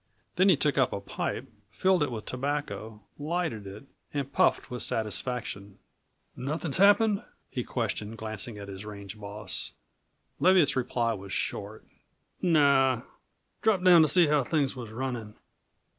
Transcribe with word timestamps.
Then 0.35 0.49
he 0.49 0.57
took 0.57 0.79
up 0.79 0.93
a 0.93 0.99
pipe, 0.99 1.47
filled 1.69 2.01
it 2.01 2.09
with 2.09 2.25
tobacco, 2.25 3.03
lighted 3.19 3.67
it, 3.67 3.85
and 4.11 4.33
puffed 4.33 4.71
with 4.71 4.81
satisfaction. 4.81 5.77
"Nothin's 6.35 6.77
happened?" 6.77 7.21
he 7.51 7.63
questioned, 7.63 8.17
glancing 8.17 8.57
at 8.57 8.67
his 8.67 8.83
range 8.83 9.19
boss. 9.19 9.73
Leviatt's 10.39 10.75
reply 10.75 11.13
was 11.13 11.31
short. 11.33 11.85
"No. 12.41 13.05
Dropped 13.61 13.83
down 13.83 14.01
to 14.01 14.07
see 14.07 14.25
how 14.25 14.43
things 14.43 14.75
was 14.75 14.89
runnin'." 14.89 15.35